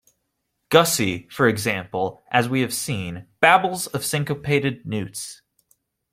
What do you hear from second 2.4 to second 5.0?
we have seen, babbles of syncopated